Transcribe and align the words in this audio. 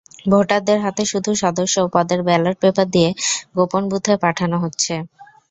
ভোটারদের 0.31 0.79
হাতে 0.85 1.03
শুধু 1.11 1.31
সদস্য 1.43 1.75
পদের 1.93 2.19
ব্যালট 2.27 2.55
পেপার 2.63 2.87
দিয়ে 2.95 3.09
গোপন 3.55 3.83
বুথে 3.91 4.13
পাঠানো 4.23 4.57
হচ্ছে। 4.63 4.93